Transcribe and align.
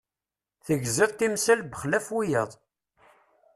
Tegziḍ 0.65 1.11
timsal 1.13 1.59
bexlaf 1.71 2.07
wiyaḍ. 2.15 2.51